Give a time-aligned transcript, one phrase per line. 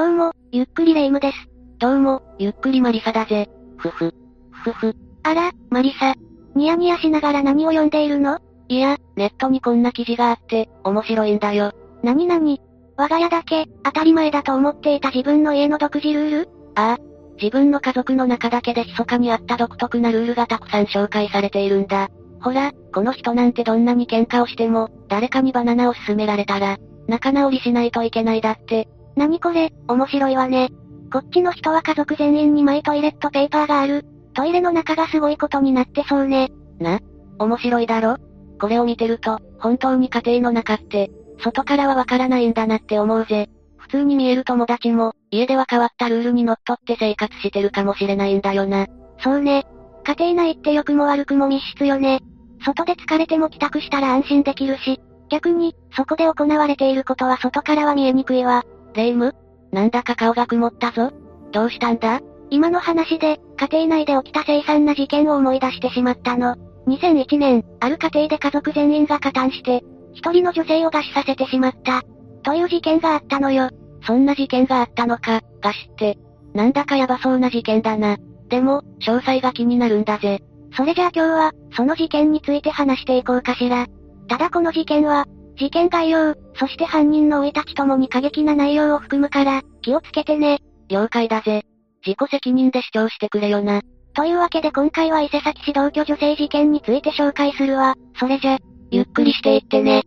[0.00, 1.36] どうも、ゆっくりレ夢ムです。
[1.78, 3.50] どうも、ゆっくりマリサだぜ。
[3.76, 4.14] ふふ。
[4.50, 4.96] ふふ。
[5.24, 6.14] あら、マリサ。
[6.54, 8.38] ニヤニヤしながら何を読んでいるの？
[8.68, 11.72] いや、ネットにこんな記事があって、面白いんだよ。
[12.02, 12.62] なになに
[12.96, 16.48] 我が家だけ、当たり前だと思っていた自分の家の独自ルール？
[16.76, 16.98] ああ。
[17.36, 22.08] 自分の家族の中だけで密かにあった独特なルールがたくさん紹介されているんだ。
[22.40, 28.88] ほら、この人なんてどんなに喧嘩をしても、誰かにバナナを勧められたら、仲直りしないといけないだって。
[29.16, 30.70] なにこれ、面白いわね。
[31.12, 34.06] こっちの人は家族全員にマイトイレットペーパーがある。
[34.34, 36.50] トイレの中がすごいことになってそうね。
[36.78, 37.00] な
[37.38, 38.16] 面白いだろ？
[38.60, 41.10] これを見てると、本当に家庭の中って、
[41.42, 43.48] 外からはわからないんだなって思うぜ。
[43.78, 48.86] 普通に見える友達も、家では変わったルールにのっとって生活してるかもしれないんだよな。
[49.18, 49.66] そうね。
[50.04, 52.20] 家庭内って良くも悪くも密室よね。
[52.64, 58.64] 外で疲れても帰宅したら安心できるし、逆に、そこで行われていることは外からは見えにくいわ。
[58.94, 59.34] レイム
[59.72, 61.12] なんだか顔が曇ったぞ。
[61.52, 62.20] どうしたんだ？
[62.50, 66.56] 今の話で、家庭内で起きた凄惨な事件を思い出してしまったの。
[66.88, 72.02] 2001年、ある家庭で家族全員が加担して、一人の女性を餓死させてしまった。
[72.42, 73.70] という事件があったのよ。
[74.04, 76.18] そんな事件があったのか、餓死って。
[76.54, 78.16] なんだかヤバそうな事件だな。
[78.48, 80.40] でも、詳細が気になるんだぜ。
[80.76, 83.86] それじゃあ今日は、その事件について話していこうかしら。
[84.26, 90.58] ただこの事件は、事件概要、そして犯人の生い立ちともに過激な内容を含むから、気をつけてね。
[90.90, 91.62] 了解だぜ。
[92.06, 93.80] 自己責任で主張してくれよな。
[94.12, 97.94] というわけで今回は伊勢崎市同居女性事件について紹介するわ。
[98.18, 98.58] それじゃ、
[98.90, 100.02] ゆっくりしていってね。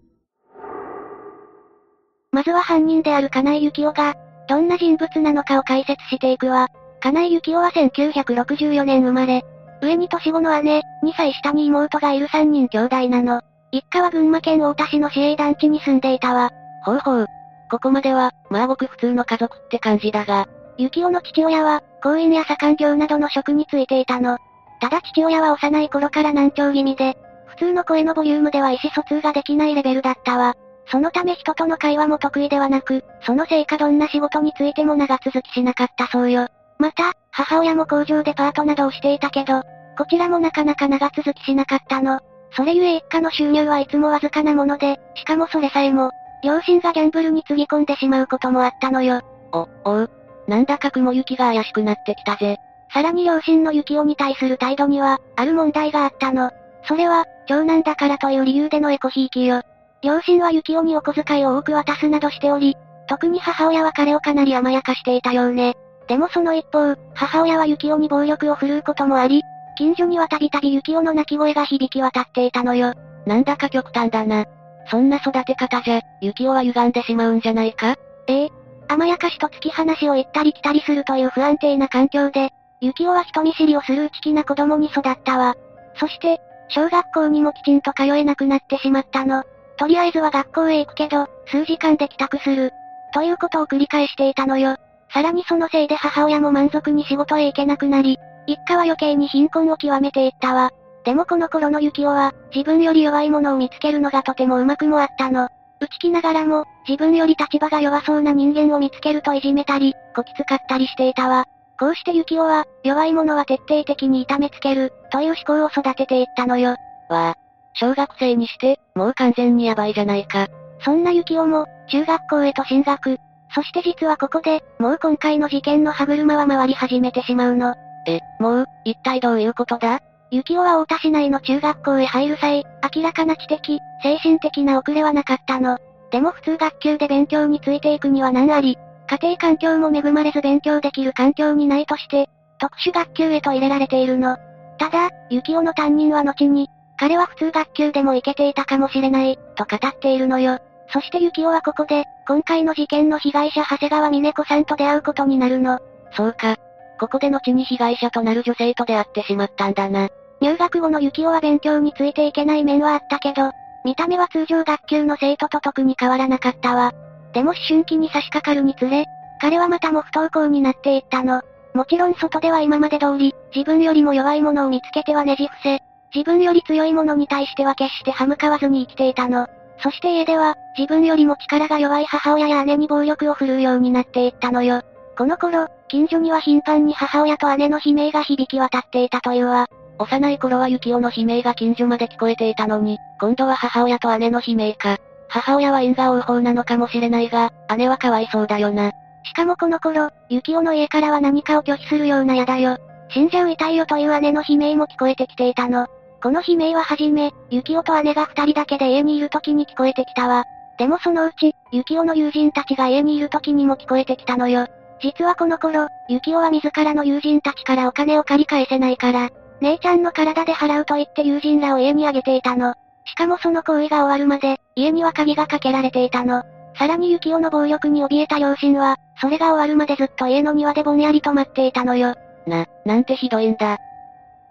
[2.32, 4.14] まずは犯人である金井幸雄が、
[4.48, 6.68] どんな人物なのかを解説していくわ。
[7.00, 9.42] 金井幸雄は1964年生まれ。
[9.82, 13.42] 上に年子の姉、2歳下に妹がいる3人兄弟なの。
[13.74, 16.52] 一家は群馬県太田市の市営団地に住んでいたわ。
[16.86, 17.28] ほうほう。
[17.72, 20.46] ここまでは、まあごく普通の家族って感じだが。
[20.78, 24.38] 幸男の父親は、公園や左官業などの職に就いていたの。
[24.80, 30.54] ただ父親は幼い頃から難聴気味で、普通の声のボリュームでは意思疎通ができないレベルだったわ。
[30.86, 36.48] そのため人との会話も得意ではなく、そのせいかどんな仕事についても長続きしなかったそうよ。
[36.78, 39.64] また、母親も工場でパートなどをしていたけど、
[39.98, 42.20] こちらもなかなか長続きしなかったの。
[42.56, 46.12] それゆえ一家の収入はいつもわずかなもので、しかもそれさえも、
[46.44, 49.22] 両親がギャンブルにつぎ込んでしまうこともあったのよ。
[49.52, 50.10] お、おう。
[50.48, 52.58] なんだか雲行きが怪しくなってきたぜ。
[52.94, 56.52] さらに両親の幸男に対する態度には、ある問題があったの。
[56.86, 59.62] それは、長男だからという理由でのエコひいきよ。
[60.04, 62.76] 両親は幸男にお小遣いを多く渡すなどしており、
[63.08, 65.76] 特に母親は彼をかなり甘やかしていたようね。
[66.08, 69.42] でもその一方、母親は幸男に暴力を振るうこともあり、
[69.76, 72.94] 近所にはたびたび幸男の泣き声が響き渡っていたのよ。
[73.26, 74.46] なんだか極端だな。
[74.90, 77.96] そんな育て方じゃ、幸男は歪んでしまうんじゃないか？
[78.28, 78.50] ええ。
[78.88, 82.50] 甘やかしと突き放しを行ったり来たりするという不安定な環境で、
[82.82, 85.56] 幸男は人見知りをする内気な子供に育ったわ。
[85.96, 86.40] そして、
[86.70, 89.44] 小学校にもきちんと通えなくなってしまったの。
[89.78, 92.72] とりあえずは学校へ行くけど、数時間で帰宅する。
[93.14, 94.76] ということを繰り返していたのよ。
[95.14, 98.18] さらにそのせいで母親も満足に仕事へ行けなくなり、
[98.48, 100.72] 一家は余計に貧困を極めていったわ。
[101.04, 105.50] でもこの頃の幸男は、自分より弱いものを見つけるのがとてもうまくもあったの。
[105.80, 111.46] 内気ながらも、自分より立場が弱そうな人間を見つけるといじめたり、こき使ったりしていたわ。
[111.80, 116.78] こうして幸男は、弱い者は徹底的に痛めつける、という思考を育てていったのよ。
[117.10, 117.36] わあ、
[117.74, 120.48] 小学生にして、もう完全にヤバいじゃないか。
[120.86, 123.18] そんな幸男も、中学校へと進学。
[123.54, 127.76] そして実はここで、もう今回の事件の歯車は回り始めてしまうの。
[128.06, 130.02] え、もう、一体どういうことだ？
[130.32, 132.66] 幸男は太田市内の中学校へ入る際、
[132.96, 135.78] 明らかな知的、精神的な遅れはなかったの。
[136.12, 138.78] でも普通学級で勉強についていくには難あり、
[139.10, 144.38] 家庭環境も恵まれず勉強できる環境にないとして、特殊学級へと入れられているの。
[144.80, 150.60] ただ、幸男の担任は後に、彼は普通学級でも行けていたかもしれない、と語っているのよ。
[150.90, 155.80] そして幸男はここで、今回の事件の被害者長谷川峰子さんと出会うことになるの。
[156.12, 156.56] そうか。
[157.04, 160.08] ここで後に被害者となる女性と出会ってしまったんだな。
[160.40, 163.52] 入学後の幸男は勉強についていけない面はあったけど、
[163.84, 166.94] 見た目は通常学級の生徒と特に変わらなかったわ。
[167.34, 169.06] でも思春期に差し掛かるにつれ、
[169.42, 171.42] 彼はまたも不登校になっていったの。
[171.74, 175.82] もちろん外では今まで通り、自分よりも弱いものを見つけてはねじ伏せ、
[176.16, 179.48] 自分より強いものに対しては決して歯向かわずに生きていたの。
[179.80, 184.82] そして家では、自分よりも力が弱い母親や姉に暴力を振るうようになっていったのよ。
[185.18, 189.68] この頃、近所には頻繁に母親と姉の悲鳴が響き渡っていたというわ。
[190.00, 194.98] 幼い頃は幸男の悲鳴が近所まで聞こえていたのに、今度は母親と姉の悲鳴か。
[195.30, 198.92] 母親は因果応報なのかもしれないが、姉はかわいそうだよな。
[199.24, 200.10] しかもこの頃、
[200.44, 202.78] キオの家からは何かを拒否するような矢だよ。
[203.10, 205.88] 死んじゃう痛いよという姉の悲鳴も聞こえてきていたの。
[206.22, 207.32] この悲鳴ははじめ、
[207.64, 210.46] キオと姉が二人だけで家にいる時に聞こえてきたわ。
[210.78, 211.56] でもそのうち、
[211.86, 214.68] キオの友人たちが家にいる時にも聞こえてきたのよ。
[215.04, 215.90] 実はこの頃、
[216.24, 219.30] キオは自らの友人たちからお金を借り返せないから、
[219.60, 222.74] 姉ちゃんの体で払うと言って友人らを家にあげていたの。
[223.06, 226.44] しかもその行為が終わるまで、家には鍵がかけられていたの。
[226.78, 232.16] さらにユキオの暴力に怯えた両親は、それが終わるまでずっと家の庭でぼんやりと待っていたのよ。
[232.48, 233.78] な、なんてひどいんだ。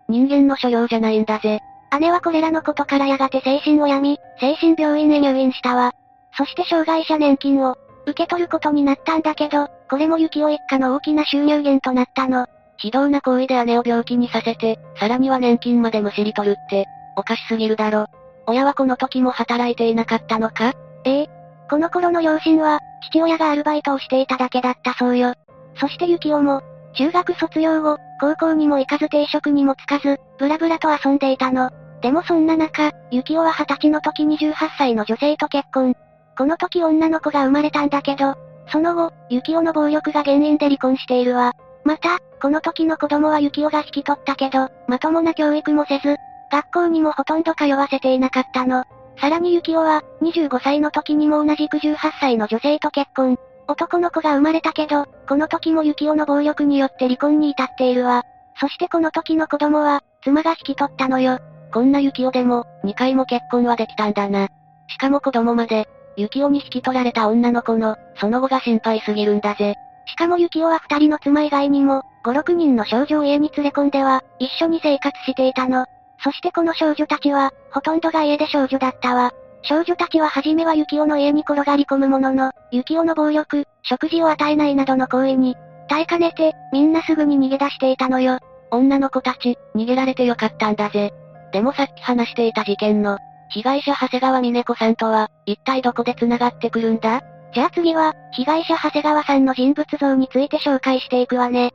[0.08, 1.60] 人間の所用じゃないんだぜ。
[1.98, 5.92] 姉はこれらのことからやがて精神を病み、精神病院へ入院したわ。
[6.36, 12.46] そして障害者年金を、受け取ることになったんだけど、これもユキオ一家の大きな収入源となったの。
[12.78, 18.06] 非道な行為で姉を病気にさせて、さらには年金までむしり取るって、おかしすぎるだろ。
[18.46, 20.72] 親はこの時も働いていなかったのか？
[21.04, 21.30] ええ。
[21.70, 25.34] この頃の両親は、父親がアルバイトをしていただけだったそうよ。
[25.76, 26.60] そしてユキオも、
[26.94, 31.70] 中学卒業後、高校にも行かず定職にもつかず、ブラブラと遊んでいたの。
[32.02, 35.94] でもそんな中、ユキオは二十歳の時に18歳の女性と結婚。
[36.36, 38.34] この時女の子が生まれたんだけど、
[38.68, 41.52] その後、ユキオの暴力が原因で離婚しているわ。
[41.84, 46.16] また、この時の子供はユキオが引き取ったけど、まともな教育もせず、
[46.50, 48.84] 学校にもほとんど通わせていなかったの。
[49.20, 53.36] さらにユキオは、25歳の時にも同じく18歳の女性と結婚。
[53.68, 58.22] 男の子が生まれたけど、この時もユキオの暴力によって離婚に至っているわ。
[58.60, 61.38] そしてこの時の子供は、妻が引き取ったのよ。
[61.72, 64.48] こんなユキオでも、2回も結婚はできたんだな。
[64.88, 69.74] しかも子供まで、ユキオに引き取られた女の子の、その後が心配すぎるんだぜ。
[70.06, 75.86] しかもユキオは二人の妻以外にも、5、6人の少女を家に連れ込んでは、一緒に生活していたの。
[76.22, 79.32] そしてこの少女たちは、ほとんどが家で少女だったわ。
[79.62, 85.56] 少女たちは初めはユキオの家に転がり込むものの、ユキオの暴力、食事を与えないなどの行為に、
[85.88, 88.38] 耐えかねて、みんなすぐに逃げ出していたのよ。
[88.70, 91.12] 女の子たち、逃げられてよかったんだぜ。
[91.52, 93.18] でもさっき話していた事件の、
[93.54, 97.20] 被害者長谷川峰子さんとは、一体どこで繋がってくるんだ？
[97.54, 101.72] じゃあ次は、被害者長谷川さんの人物像について紹介していくわね。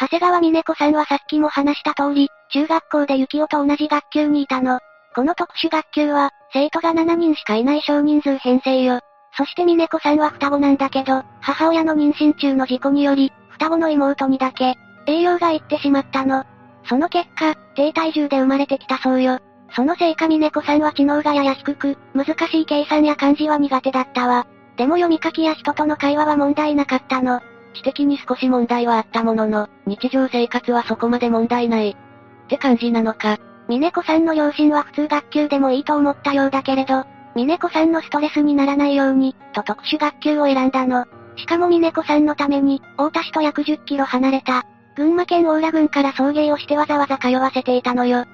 [0.00, 4.80] 長谷川峰子さんはさっきも話した通り、中学校で幸男と同じ学級にいたの。
[5.14, 9.00] この特殊学級は、生徒が7人しかいない少人数編成よ。
[9.36, 14.74] そして峰子さんは双子なんだけど、母親の妊娠中の事故により、双子の妹にだけ、
[15.06, 16.44] 栄養がいってしまったの。
[16.84, 19.38] その結果、低体重で生まれてきたそうよ。
[19.74, 24.46] そのせいか峰子さんは知能がやや低く、難しい計算や漢字は苦手だったわ。
[24.76, 27.40] でも読み書きや人との会話は問題なかったの。
[27.74, 31.96] 知的に少し問題はあったものの、日常生活はそこまで問題ない。
[32.44, 33.38] って感じなのか。
[33.68, 37.04] 峰子さんの両親は普通学級でもいいと思ったようだけれど、
[37.34, 41.06] 峰子さんのストレスにならないように、と特殊学級を選んだの。
[41.36, 44.64] しかも峰子さんのために、大田市と約10キロ離れた、
[44.96, 48.20] 群馬県大浦郡から送迎をしてわざわざ通わせていたのよ。
[48.20, 48.26] ん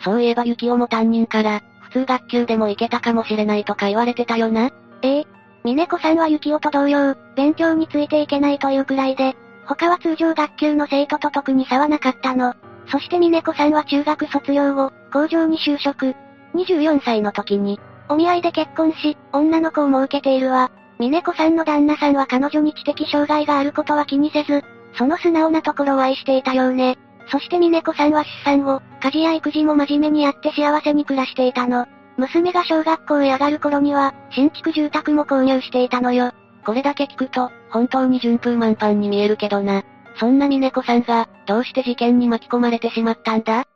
[0.00, 4.70] そういえば雪男も担任から、普通学級でも行けたかもしれないとか言われてたよな。
[5.02, 5.26] ええ、
[5.64, 9.36] 峰子さんは幸男と同様、勉強についていけないというくらいで、
[9.66, 12.54] 他は通常学級の生徒と特に差はなかったの。
[12.90, 16.14] そして峰子さんは中学卒業後、工場に就職。
[16.54, 20.70] 24歳の時に、お見合いで結婚し、女の子をも受けているわ。
[20.98, 24.64] 峰子さんの旦那さんは彼女に知的障害があることは気にせず、
[24.98, 26.98] その素直なところを愛していたようね。
[27.30, 31.86] そして峰子さんは出産後、家事や育児も真面目にやって幸せに暮らしていたの。
[32.16, 36.32] 娘が小学校へ上がる頃には、新築住宅も購入していたのよ。
[36.66, 39.84] これだけ聞くと、本当に順風満帆に見えるけどな。
[40.18, 43.66] そんな峰子さんが、どうして事件に巻き込まれてしまったんだ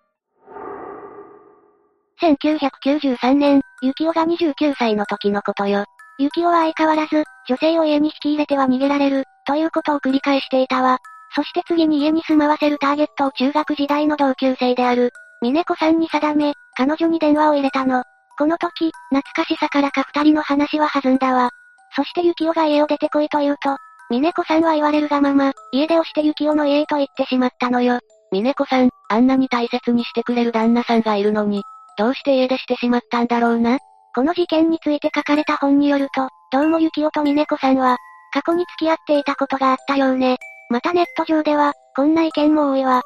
[2.21, 5.85] ?1993 年、ユキオが29歳の時のことよ。
[6.19, 10.99] ユキオは相変わらず、女性を家に引き入れては逃げられる、ということを繰り返していたわ。
[11.35, 18.05] そして次に家に住まわせるターゲットを中学時代の同級生である、峰子さんに定め、彼女に電話を入れたの。
[18.39, 21.51] この時、懐かしさからか二人の話は弾んだわ。
[21.95, 23.77] そしてユキオが家を出てこいと言うと、
[24.11, 27.99] 峰子さんは言われるがまま、家出をしてユキオの家へと言ってしまったのよ。
[28.31, 31.63] 峰子さん、あんなに大切にしてくれる旦那さんがいるのに、
[31.99, 33.79] どうして家出してしまったんだろうな。
[34.15, 37.97] この事件について書かれた本によると、どうもユキオと峰子さんは、
[38.33, 40.39] 過去に付き合っていたことがあったようね。
[40.73, 43.03] またネット上では、こんな意見も多いわ。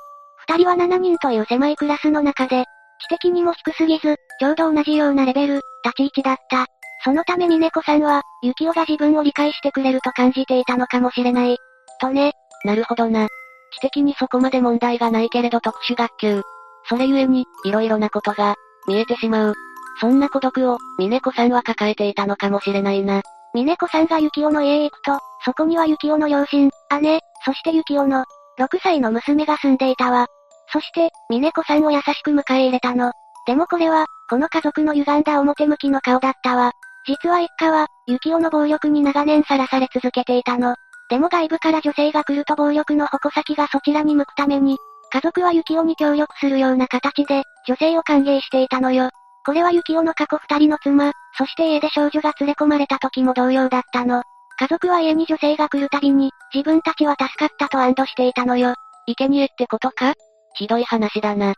[0.48, 2.64] 二人は7人という狭いクラスの中で、
[3.00, 5.54] 知的にも低すぎず、ちょうど同じようなレベル、
[5.84, 6.66] 立ち位置だった。
[7.04, 11.56] そのため峰子さんは、ユキオが自分を理解してくれると感じていたのかもしれない。
[12.00, 12.34] とね。
[12.64, 13.26] なるほどな。
[13.26, 16.42] 知的にそこまで問題がないけれど特殊学級。
[16.88, 18.54] それゆえに、色々なことが、
[18.86, 19.54] 見えてしまう。
[20.00, 23.22] そんな孤独を、峰子さんは抱えていたのかもしれないな。
[23.56, 26.70] 峰子さんが幸男の家へ行くと、そこには幸男の両親、
[27.00, 28.24] 姉、そして幸男の、
[28.58, 30.26] 6歳の娘が住んでいたわ。
[30.72, 33.12] そして、峰子さんを優しく迎え入れたの。
[33.46, 36.72] でもこれは、この家族の歪んだ表向きの顔だったわ。
[37.06, 40.74] 実は一家は、幸男の暴力に長年さらされ続けていたの。
[41.08, 44.76] でも外部から女性が来ると暴力の矛先がそちらに向くために、
[45.12, 49.10] 家族は幸男に協力するような形で、女性を歓迎していたのよ。
[49.46, 54.24] これは幸男の過去二人の妻、そして家で少女が連れ込まれた時も同様だったの。
[54.58, 58.74] 家族は家に女性が来るたびに、自分たちは助かったと安堵していたのよ。
[59.06, 60.14] 生贄ってことか？
[60.54, 61.54] ひどい話だな。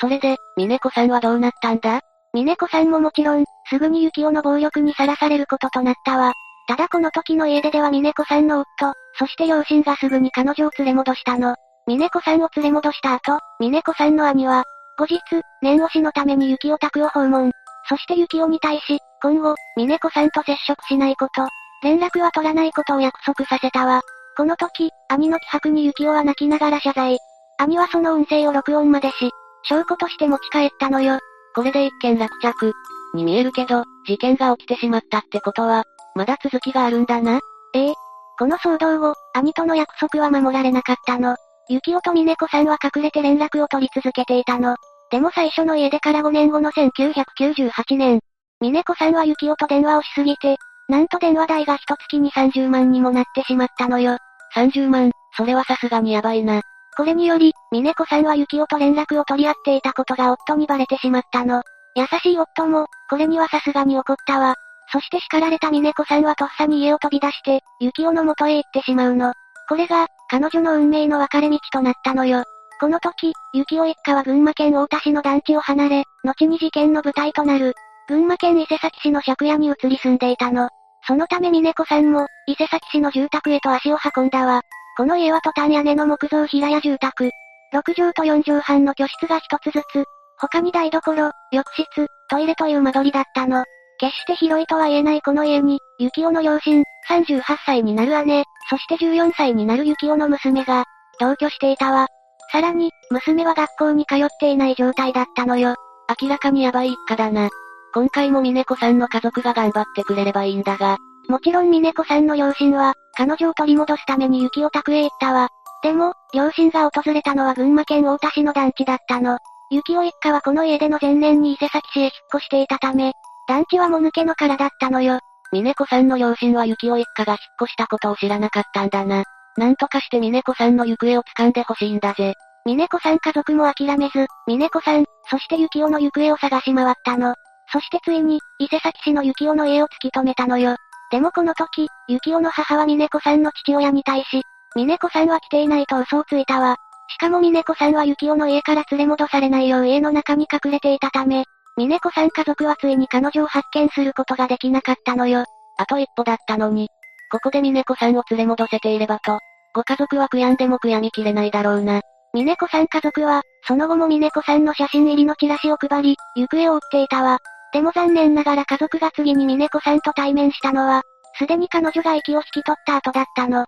[0.00, 2.00] それで、峰子さんはどうなったんだ？
[2.32, 6.32] 峰子さんももちろん、すぐに幸男の暴力にさらされることとなったわ。
[6.66, 11.56] ただこの時の家出では峰子さんの夫、そして両親がすぐに彼女を連れ戻したの。
[11.86, 14.64] 峰子さんを連れ戻した後、峰子さんの兄は、
[14.98, 15.20] 後日、
[15.62, 17.50] 念押しのために幸男宅を訪問。
[17.88, 21.48] そして幸男に対し、今後、峰子さんと接触しないこと、
[21.82, 24.02] 連絡は取らないことを約束させたわ。
[24.36, 27.18] この時、兄の気迫に幸男は泣きながら謝罪。
[27.58, 29.30] 兄はその音声を録音までし、
[29.64, 31.18] 証拠として持ち帰ったのよ。
[31.54, 32.72] これで一件落着。
[33.14, 35.84] に見えるけど、事件が起きてしまったってことは、
[36.14, 37.40] まだ続きがあるんだな。
[37.74, 37.94] ええ。
[38.38, 41.36] この騒動後、兄との約束は守られなかったの。
[41.68, 44.76] 幸男と峰子さんは隠れて連絡を取り続けていたの。
[45.10, 48.20] でも最初の家出から5年後の1998年、
[48.60, 50.56] 峰子さんは幸男と電話をしすぎて、
[50.88, 54.18] なんと電話代が一月に30万にもなってしまったのよ。
[54.54, 56.62] 30万、それはさすがにやばいな。
[56.96, 61.62] これにより、峰子さんは幸男と連絡を取り合っていたことが夫にバレてしまったの。
[61.96, 64.54] 優しい夫も、これにはさすがに怒ったわ。
[64.92, 69.32] そして叱られた峰子さんはとっさに家を飛び出して、幸男の元へ行ってしまうの。
[69.68, 72.42] これが、彼女の運命の分かれ道となったのよ。
[72.80, 77.72] この時、幸男一家は群馬県太田市の団地を離れ、後に事件の舞台となる、
[78.08, 80.70] 群馬県伊勢崎市の借家に移り住んでいたの。
[81.06, 84.62] そのため峰子さんも、伊勢崎市の住宅へと足を運んだわ。
[84.96, 87.30] この家はトタン屋根の木造平屋住宅。
[87.72, 90.04] 6畳と4畳半の居室が一つずつ。
[90.40, 93.64] 他に台所、浴室、トイレという間取りだったの。
[93.98, 100.84] 決して広いとは言えないこの家に、幸男の両親、38歳になる姉、そして14歳になる幸男の娘が、
[101.20, 102.08] 同居していたわ。
[102.50, 105.74] さらに、娘は学校に通っていない状態だったのよ。
[106.20, 107.48] 明らかにヤバい一家だな。
[107.94, 110.98] 今回も峰子さんの家族が頑張ってくれればいいんだが。
[111.28, 115.48] もちろん峰子さんの両親は、彼女を取り戻すために雪を宅へ行ったわ。
[115.82, 119.38] でも、両親が訪れたのは群馬県太田市の団地だったの。
[119.70, 123.12] 雪を一家はこの家での前年に伊勢崎市へ引っ越していたため、
[123.48, 125.18] 団地はもぬけの殻だったのよ。
[125.52, 129.24] 峰子さんの両親は雪を一家が引っ越したことを知らなかったんだな。
[129.56, 132.34] なんとかして峰子さんの行方を掴んでほしいんだぜ。
[132.64, 137.34] 峰子さん家族も諦めず、峰子さん、そして幸男の行方を探し回ったの。
[137.70, 140.76] そしてついに、伊勢崎市の幸男の家を突き止めたのよ。
[141.10, 144.42] でもこの時、幸男の母は峰子さんの父親に対し、
[144.74, 146.76] 峰子さんは来ていないと嘘をついたわ。
[147.08, 151.44] しかも峰子さんは幸男の家から連れ戻されないよう家の中に隠れていたため、
[151.76, 155.44] 峰子さん家族はついに彼女を発見することができなかったのよ。
[155.76, 156.88] あと一歩だったのに。
[157.32, 159.38] ここで峰子さんを連れ戻せていればと、
[159.74, 162.00] ご家族は悔やんでも悔やみきれないだろうな。
[162.32, 167.38] 峰子さん家族は、その後も峰子さんの写真入りのチラシを配り、行方を追っていたわ。
[167.72, 171.02] でも残念ながら家族が次に峰子さんと対面したのは、
[171.36, 173.66] すでに彼女が息を引き取った後だったの。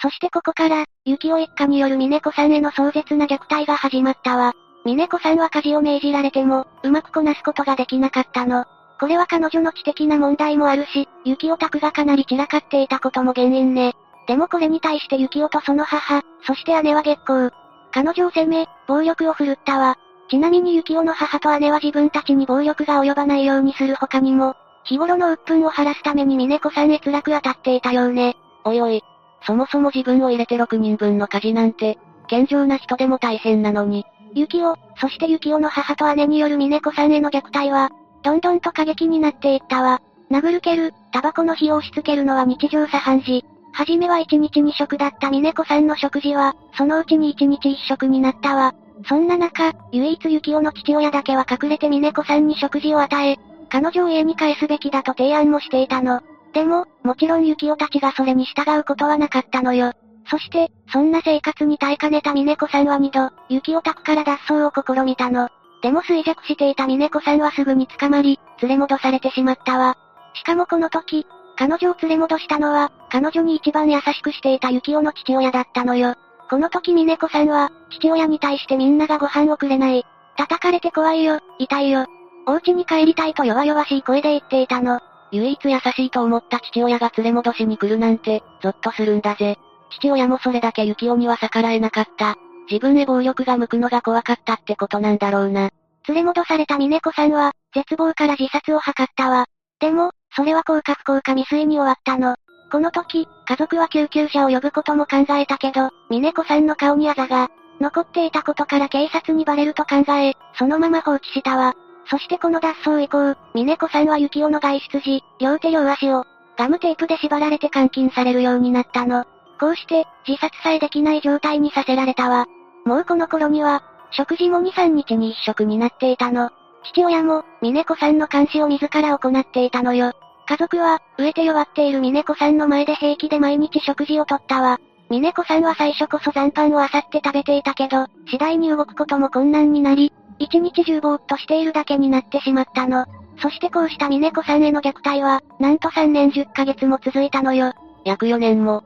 [0.00, 4.52] そしてここから、幸男一家による峰子さんへの壮絶な虐待が始まったわ。
[4.84, 8.64] 峰子さんは家事を命じられても、うまくこなすことができなかったの。
[8.98, 13.94] これは彼女の知的な問題もあるし、幸男宅がかなり散らかっていたことも原因ね。
[14.26, 17.50] でもこれに対して幸男とその母、そして姉は月光。
[17.92, 19.98] 彼女を責め、暴力を振るったわ。
[20.28, 28.36] ちなみに幸男の母と姉は自分たちに暴力が及ばないようにする他にも、日頃の鬱憤を晴らすために峰子さんへ辛く当たっていたようね。
[28.64, 29.02] おいおい。
[29.44, 31.98] そもそも自分を入れて6人分の家事なんて、
[32.28, 34.06] 健常な人でも大変なのに。
[34.34, 37.90] 幸男、そして幸男の母と姉による峰子さんへの虐待は、
[38.22, 40.00] どんどんと過激になっていったわ。
[40.30, 43.44] 殴る蹴る、タバコの火を押し付けるのは日常茶飯事。
[43.72, 48.74] はじめは1日2食だった峰子さんの食事は、そのうちに1日1食になったわ。
[49.08, 56.20] そんな中、唯一幸男の父親だけは隠れて峰子さんに食事を与え、彼女を家に返すべきだと提案もしていたの。
[56.52, 59.92] でも、もちろん幸男たちがそれに従うことはなかったのよ。
[60.26, 65.48] そして、そんな生活に耐えかねた峰子さんは二度、幸男宅から脱走を試みたの。
[65.82, 69.96] でも衰弱していた峰子さんはすぐに捕まり、連れ戻されてしまったわ。
[70.34, 71.26] しかもこの時、
[71.56, 76.14] 彼女を連れ戻したのは、彼女に一番優しくしていた幸男の父親だったのよ。
[76.48, 80.04] この時峰子さんは、父親に対してみんながご飯をくれない。
[80.36, 82.06] 叩かれて怖いよ、痛いよ。
[82.46, 85.00] お家に帰りたいと弱々しい声で言っていたの。
[85.30, 89.58] 唯一優しいと思った父親が連れ戻しに来るなんて、ゾッとするんだぜ。
[89.96, 92.36] 父親もそれだけ幸男には逆らえなかった。
[92.70, 95.70] 自分へ暴力が向くのが怖かったってことなんだろうな。
[96.08, 99.46] 連れ戻された峰子さんは、絶望から自殺を図ったわ。
[99.78, 102.36] でも、それは降格効果未遂に終わったの。
[102.70, 111.74] この時、家族は救急車を呼ぶことも考えたけど、峰子さんの顔にあざが、残っていたことから警察にバレると考え、そのまま放置したわ。
[112.06, 116.24] そしてこの脱走以降、峰子さんは幸男の外出時、両手両足を、
[116.56, 119.24] ガムテープで縛られて監禁されるようになったの。
[119.62, 122.46] こうして、自殺さえできない状態にさせられたわ。
[122.84, 126.50] もうこの頃には、食事も2、3日に一食になっていたの。
[126.82, 130.14] 父親も、峰子さんの監視を自ら行っていたのよ。
[130.48, 134.80] 家族は、飢えて弱っている峰子さんの前で平気で毎日食事をとったわ。
[135.10, 143.06] 峰子さんは最初こそ残飯を漁って食べていたけど、次第に動くことも困難になり、一日中ぼーっとしているだけになってしまったの。
[143.40, 147.72] そしてこうした峰子さんへの虐待は、なんと3年10ヶ月も続いたのよ。
[148.04, 148.82] 約4年も。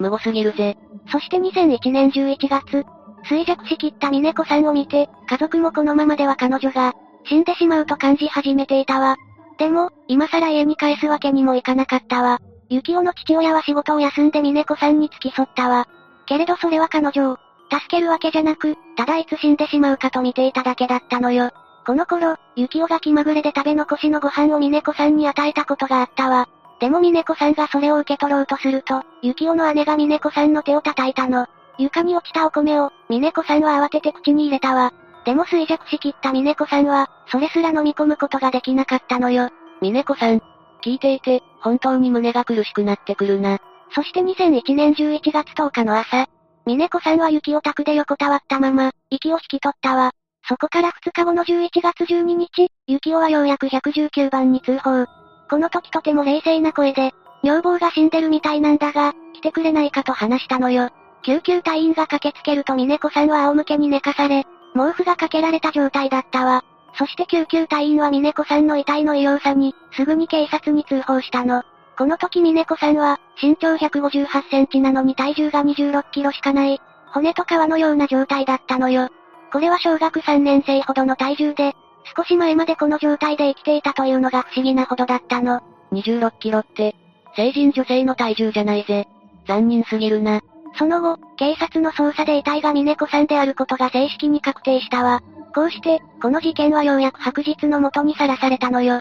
[0.00, 0.76] 無謀すぎるぜ。
[1.12, 2.84] そして2001年11月、
[3.28, 6.94] 衰弱しきった峰子さんを見て、家族もこのままでは彼女が、
[7.26, 9.16] 死んでしまうと感じ始めていたわ。
[9.58, 12.38] でも、今更家に帰すわけにもいかなかったわ。
[12.70, 15.86] 幸男の父親は仕事を休んで峰子さんに付き添ったわ。
[16.26, 17.38] けれどそれは彼女を、
[17.70, 21.50] 助けるわけじゃなく、ただいつ死んでしまうかと見ていただけだったのよ。
[21.86, 26.48] この頃、幸男が気まぐれで食べ残しのご飯を峰子さんに与えたことがあったわ。
[26.80, 31.46] でも峰子さんがそれを受け取ろうとすると、幸男の姉が峰子さんの手を叩いたの。
[31.78, 34.92] 床に落ちたお米を、峰子さんは慌てて口に入れたわ。
[35.26, 39.50] でも衰弱しきった峰子さんは、それすら飲み込むことができなかったのよ。
[39.82, 40.38] 峰子さん、
[40.82, 43.58] 聞いていて、本当に胸が苦しくなってくるな。
[43.94, 46.26] そして2001年11月10日の朝、
[46.64, 50.12] 峰子さんは雪を宅で横たわったまま、息を引き取ったわ。
[50.48, 55.19] そこから2日後の11月12日、雪男はようやく119番に通報。
[55.50, 60.90] この時とても冷静な声で、女房が死んでるみたいなんだが、来てくれないかと話したのよ。
[61.22, 66.62] 救急隊員が駆けつけると峰子さんは仰向けに寝かされ、毛布がかけられた状態だったわ。
[66.94, 71.64] そして救急隊員は峰子さんの遺体の異様さに、すぐに警察に通報したの。
[71.98, 76.80] この時峰子さんは、身長158センチなのに体重が26キロしかない、
[77.12, 79.08] 骨と皮のような状態だったのよ。
[79.52, 81.74] これは小学3年生ほどの体重で、
[82.16, 85.62] 少し前までこの状態で生きていたというのが不思議なほどだったの。
[85.92, 86.94] 26キロって、
[87.36, 89.06] 成人女性の体重じゃないぜ。
[89.46, 90.40] 残忍すぎるな。
[90.76, 95.22] その後、警察の捜査で遺体が峰子さんであることが正式に確定したわ。
[95.54, 99.00] こうして、この事件はようやく白日のもとにさらされたのよ。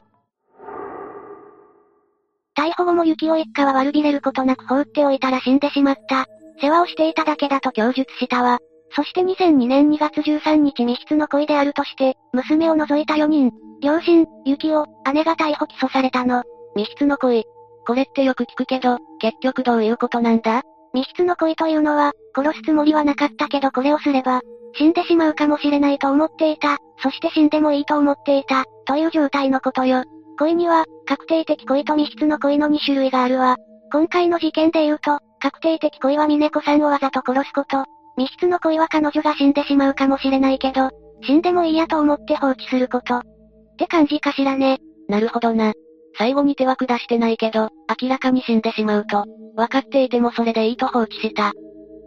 [2.58, 6.26] 逮捕後も幸男一家は悪びれることなく放っておいたら死んでしまった。
[6.62, 8.60] 世話をしていただけだと供述したわ。
[8.92, 16.44] そして2002年2月13日密室の恋であるとして、娘を除いた4人、両親、幸男、姉が逮捕起訴されたの。
[16.76, 17.44] 密室の恋。
[17.86, 20.64] これってよく聞くけど、結局どういうことなんだ？
[20.94, 24.42] 密室の恋というのは、殺すつもりはなかったけどこれをすれば、
[24.76, 30.04] 死んでしまうかもしれないと思っていた、そして死んでもいいと思っていた、という状態のことよ。
[30.40, 33.58] 恋には、確定的恋と密室の恋の2種類があるわ。
[33.92, 37.86] 今回の事件で言うと、確定的恋は峰子さんをわざと殺すこと。
[38.20, 40.90] 密室の恋は彼女が死んでしまうかもしれないけど、
[41.24, 43.20] 死んでもいいやと思って放置すること。
[43.20, 43.22] っ
[43.78, 44.80] て感じかしらね。
[45.08, 45.72] なるほどな。
[46.18, 47.70] 最後に手は下してないけど、
[48.02, 49.24] 明らかに死んでしまうと、
[49.56, 51.50] 分かっていてもそれでいいと放置した。
[51.50, 51.54] っ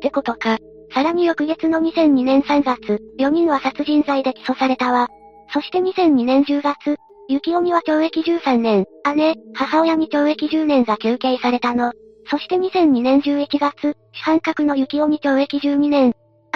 [0.03, 0.59] てことか。
[0.92, 5.09] さらに翌月の2002年3月、4人は殺人罪で起訴されたわ。
[5.55, 6.98] そして2002年10月、
[7.29, 8.85] 幸男には懲役13年、
[9.16, 11.92] 姉、母親に懲役10年が求刑されたの。
[12.33, 16.14] そして2002年11月、主犯格の幸男に懲役12年。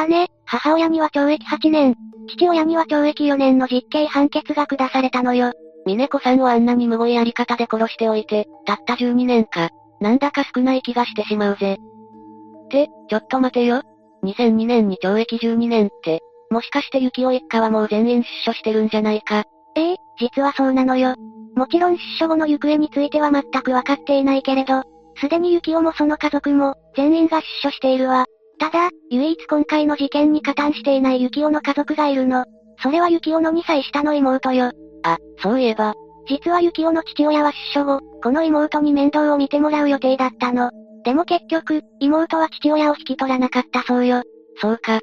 [0.09, 1.95] 姉、母親には懲役8年、
[2.29, 5.53] 父親には懲役4年の実刑判決が下されたのよ。
[5.85, 9.69] 峰子さんをあんなに無謀やり方で殺しておいて、たった12年か。
[10.01, 11.75] なんだか少ない気がしてしまうぜ。
[11.75, 13.83] って、ちょっと待てよ。
[14.25, 19.45] 2002年に懲役12年って、もしかして幸男一家はもう全員出所してるんじゃないか。
[19.77, 21.17] ええ実はそうなのよ。
[21.55, 24.83] もちろん出所後の行方については全くわかっていないけれど、
[25.21, 28.27] すでに幸男もその家族も、全員が出所しているわ。
[28.59, 32.45] ただ、唯一今回の事件に加担していない幸男の家族がいるの。
[32.83, 34.73] それは幸男の2歳下の妹よ。
[35.03, 35.95] あ、そういえば。
[36.29, 40.71] 実は幸男の父親は出所後、この妹に面倒を見てもらう予定だったの。
[41.05, 44.23] でも結局、妹は父親を引き取らなかったそうよ。
[44.61, 45.01] そうか。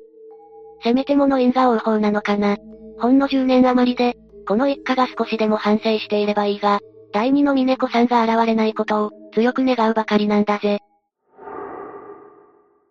[0.83, 2.57] せめてもの因が多い方なのかな。
[2.99, 6.79] ほんの10年余りで、この一家が少しでも反省していればいいが、
[7.13, 10.79] 第二の峰子さんが現れないことを、強く願うばかりなんだぜ。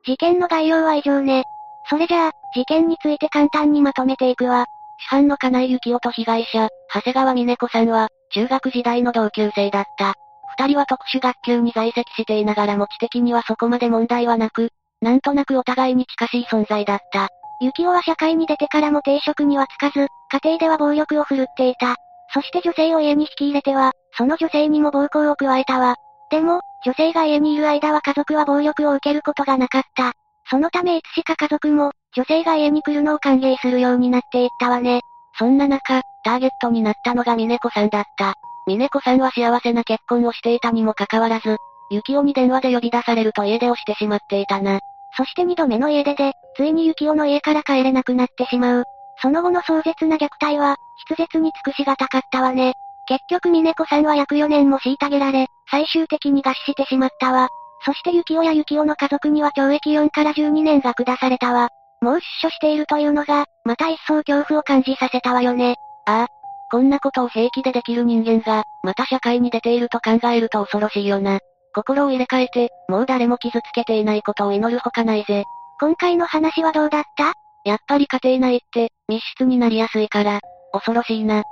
[0.04, 1.44] 事件の概要は以上ね。
[1.90, 4.66] それじゃあ、事件について簡単にまとめていくわ。
[4.98, 10.14] 主犯の金井幸男と被害者、長谷川美音子さんは、中学時代の同級生だった。
[10.58, 17.28] 二人は特殊学級に在籍していながらも知的にはそこまで問題はなく、なんとなくお互いに近しい存在だった。
[17.60, 21.96] 幸男は社会に出てからも定職にはつかず、家庭では暴力を振るっていた。
[22.32, 25.96] そして女性を家に引き入れては、その女性にも暴行を加えたわ。
[26.30, 30.12] でも、女性が家にいる間は家族は暴力を受けることがなかった。
[30.50, 35.00] そのためいつしか家族も、女性が家に来るのを歓迎するようになっていったわね。
[35.38, 38.34] そんな中、ターゲットになったのが峰子さんだった。
[38.66, 41.56] 峰子さんは幸せな結婚をしていたにもかかわらず、
[41.90, 44.80] 幸男に電話で呼び出されると家出をしてしまっていたな。
[45.16, 48.84] そして二度目の家出で、ついに幸男の家から帰れなくなってしまう。
[49.22, 50.76] その後の壮絶な虐待は、
[51.08, 52.74] 筆舌に尽くしがたかったわね。
[53.06, 57.48] 結局峰子さんは約4年も虐げられ、最終的に餓死してしまったわ。
[57.84, 61.68] そして幸男や幸男の家族には懲役4から12年が下されたわ。
[62.00, 65.76] もう出所しているというのが、また一層恐怖を感じさせたわよね。
[66.06, 66.26] ああ。
[66.70, 71.38] こんなことを平気でできる人間が、また社会に出ていると考えると恐ろしいよな。
[71.74, 75.44] 心を入れ替えて、もう誰も傷つけていないことを祈るほかないぜ。
[75.80, 77.34] 今回の話はどうだった？
[77.64, 80.40] やっぱり家庭内って、密室になりやすいから、
[80.72, 81.44] 恐ろしいな。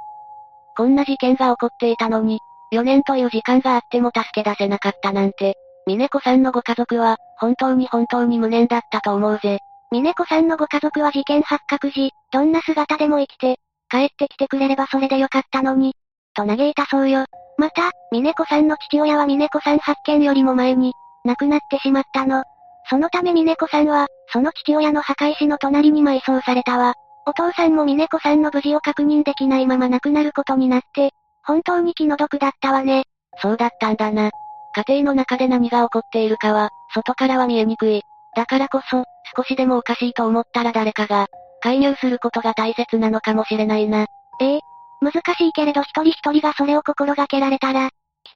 [0.77, 2.41] こんな事件が起こっていたのに、
[2.73, 5.55] 4年という時間があっても助け出せなかったなんて、
[5.87, 9.59] 峰子さんのご家族は、本当に本当に無念だったと思うぜ。
[9.91, 13.59] 峰子さんのご家族は事件発覚時、どんな姿でも生きて、
[13.91, 15.95] 帰ってきてくれればそれでよかったのに、
[16.35, 17.25] と嘆いたそうよ。
[17.59, 20.93] また、峰子さんの父親は峰子さん発見よりも前に、
[21.25, 22.45] 亡くなってしまったの。
[22.91, 26.95] そのため峰子さんは、その父親の墓石の隣に埋葬されたわ。
[27.25, 31.13] お父さんも峰子さんの無事を確認できないまま亡くなることになって、
[31.45, 33.05] 本当に気の毒だったわね。
[33.41, 34.31] そうだったんだな。
[34.89, 38.03] 家庭の中で何が起こっているかは、外からは見えにくい。
[38.35, 39.05] だからこそ、
[39.37, 41.29] 少しでもおかしいと思ったら誰かが、
[41.63, 44.07] 介入することが大切なのかもしれないな。
[44.41, 44.61] ええ。
[45.01, 47.93] 難しいけれど一人一人がそれを心がけられたら、きっ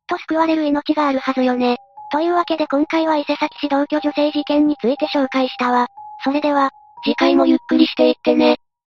[0.06, 1.78] と救われる命があるはずよね。
[2.14, 5.88] というわけで今回は伊勢崎市同居女性事件について紹介したわ。
[6.22, 6.70] それでは、
[7.02, 8.58] 次回もゆっくりしていってね。